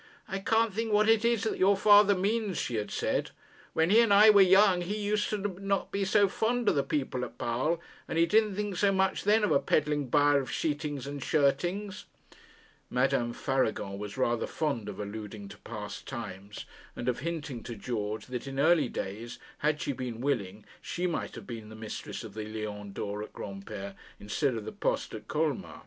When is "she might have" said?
20.81-21.45